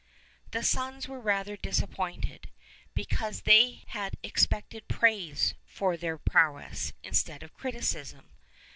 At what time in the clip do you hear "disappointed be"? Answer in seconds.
1.55-3.05